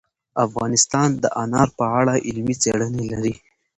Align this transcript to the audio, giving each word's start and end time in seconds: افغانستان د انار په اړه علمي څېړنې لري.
افغانستان 0.45 1.09
د 1.23 1.25
انار 1.43 1.69
په 1.77 1.85
اړه 1.99 2.13
علمي 2.27 2.55
څېړنې 2.61 3.03
لري. 3.11 3.33